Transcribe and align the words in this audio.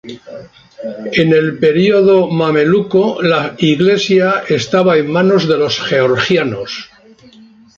En 1.23 1.29
el 1.33 1.59
periodo 1.59 2.27
mameluco, 2.31 3.21
la 3.21 3.53
iglesia 3.59 4.43
estaba 4.49 4.97
en 4.97 5.11
manos 5.11 5.47
de 5.47 5.57
los 5.59 5.79
georgianos. 5.79 6.89